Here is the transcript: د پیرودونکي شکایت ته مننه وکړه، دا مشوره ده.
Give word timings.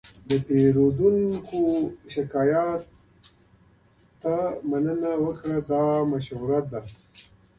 د 0.29 0.31
پیرودونکي 0.47 1.65
شکایت 2.13 2.81
ته 4.21 4.35
مننه 4.69 5.11
وکړه، 5.23 5.57
دا 5.69 5.83
مشوره 6.11 6.59
ده. 6.71 6.81